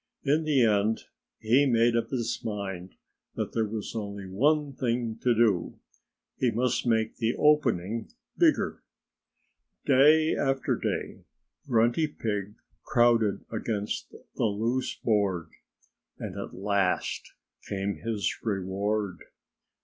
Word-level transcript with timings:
In 0.23 0.45
the 0.45 0.65
end 0.65 1.01
he 1.37 1.67
made 1.67 1.95
up 1.95 2.09
his 2.09 2.41
mind 2.43 2.95
that 3.35 3.53
there 3.53 3.67
was 3.67 3.93
only 3.95 4.25
one 4.25 4.73
thing 4.73 5.19
to 5.21 5.35
do: 5.35 5.77
he 6.39 6.49
must 6.49 6.87
make 6.87 7.17
the 7.17 7.35
opening 7.35 8.09
bigger. 8.35 8.81
Day 9.85 10.35
after 10.35 10.75
day 10.75 11.21
Grunty 11.67 12.07
Pig 12.07 12.55
crowded 12.83 13.45
against 13.51 14.09
the 14.37 14.45
loose 14.45 14.95
board. 14.95 15.51
And 16.17 16.35
at 16.35 16.55
last 16.55 17.33
came 17.69 17.97
his 17.97 18.37
reward. 18.41 19.19